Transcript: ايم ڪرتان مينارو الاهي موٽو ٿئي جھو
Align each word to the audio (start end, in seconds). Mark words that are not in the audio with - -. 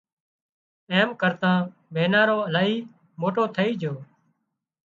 ايم 0.91 1.09
ڪرتان 1.21 1.59
مينارو 1.93 2.37
الاهي 2.47 2.75
موٽو 3.21 3.43
ٿئي 3.55 3.71
جھو 3.81 3.93